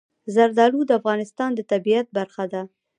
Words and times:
زردالو 0.33 0.81
د 0.87 0.91
افغانستان 0.99 1.49
د 1.55 1.59
طبیعت 1.71 2.07
برخه 2.17 2.43
ده. 2.53 2.61